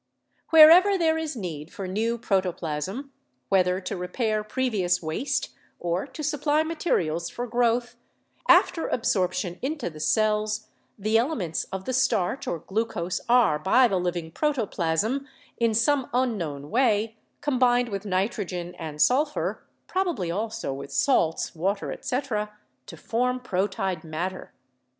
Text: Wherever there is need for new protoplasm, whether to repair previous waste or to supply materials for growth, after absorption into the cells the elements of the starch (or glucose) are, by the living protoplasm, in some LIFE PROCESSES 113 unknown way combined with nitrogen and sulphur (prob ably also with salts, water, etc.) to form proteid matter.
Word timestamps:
Wherever 0.49 0.97
there 0.97 1.19
is 1.19 1.35
need 1.35 1.71
for 1.71 1.87
new 1.87 2.17
protoplasm, 2.17 3.11
whether 3.49 3.79
to 3.81 3.95
repair 3.95 4.43
previous 4.43 4.99
waste 4.99 5.49
or 5.79 6.07
to 6.07 6.23
supply 6.23 6.63
materials 6.63 7.29
for 7.29 7.45
growth, 7.45 7.97
after 8.49 8.87
absorption 8.87 9.59
into 9.61 9.91
the 9.91 9.99
cells 9.99 10.69
the 10.97 11.19
elements 11.19 11.65
of 11.65 11.85
the 11.85 11.93
starch 11.93 12.47
(or 12.47 12.57
glucose) 12.57 13.21
are, 13.29 13.59
by 13.59 13.87
the 13.87 13.99
living 13.99 14.31
protoplasm, 14.31 15.27
in 15.59 15.75
some 15.75 15.99
LIFE 16.05 16.09
PROCESSES 16.09 16.31
113 16.31 16.51
unknown 16.55 16.71
way 16.71 17.15
combined 17.41 17.89
with 17.89 18.03
nitrogen 18.03 18.73
and 18.79 18.99
sulphur 18.99 19.67
(prob 19.85 20.07
ably 20.15 20.31
also 20.31 20.73
with 20.73 20.91
salts, 20.91 21.53
water, 21.53 21.91
etc.) 21.91 22.57
to 22.87 22.97
form 22.97 23.39
proteid 23.39 24.03
matter. 24.03 24.51